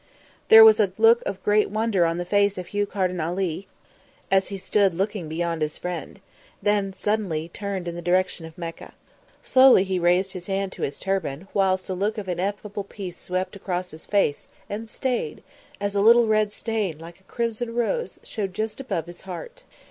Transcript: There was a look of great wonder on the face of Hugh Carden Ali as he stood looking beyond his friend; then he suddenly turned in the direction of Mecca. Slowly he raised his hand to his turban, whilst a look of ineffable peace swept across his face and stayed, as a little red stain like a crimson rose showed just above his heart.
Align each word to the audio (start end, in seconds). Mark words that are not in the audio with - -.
There 0.47 0.65
was 0.65 0.79
a 0.79 0.91
look 0.97 1.21
of 1.27 1.43
great 1.43 1.69
wonder 1.69 2.07
on 2.07 2.17
the 2.17 2.25
face 2.25 2.57
of 2.57 2.65
Hugh 2.69 2.87
Carden 2.87 3.21
Ali 3.21 3.67
as 4.31 4.47
he 4.47 4.57
stood 4.57 4.95
looking 4.95 5.27
beyond 5.29 5.61
his 5.61 5.77
friend; 5.77 6.19
then 6.59 6.87
he 6.87 6.93
suddenly 6.97 7.49
turned 7.49 7.87
in 7.87 7.93
the 7.93 8.01
direction 8.01 8.47
of 8.47 8.57
Mecca. 8.57 8.95
Slowly 9.43 9.83
he 9.83 9.99
raised 9.99 10.31
his 10.33 10.47
hand 10.47 10.71
to 10.71 10.81
his 10.81 10.97
turban, 10.97 11.47
whilst 11.53 11.87
a 11.87 11.93
look 11.93 12.17
of 12.17 12.27
ineffable 12.27 12.83
peace 12.85 13.19
swept 13.19 13.55
across 13.55 13.91
his 13.91 14.07
face 14.07 14.47
and 14.67 14.89
stayed, 14.89 15.43
as 15.79 15.93
a 15.95 16.01
little 16.01 16.25
red 16.25 16.51
stain 16.51 16.97
like 16.97 17.19
a 17.19 17.23
crimson 17.31 17.75
rose 17.75 18.19
showed 18.23 18.55
just 18.55 18.79
above 18.79 19.05
his 19.05 19.21
heart. 19.21 19.61